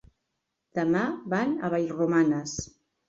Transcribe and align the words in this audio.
Demà 0.79 1.03
van 1.35 1.53
a 1.57 1.69
Vallromanes. 1.75 2.57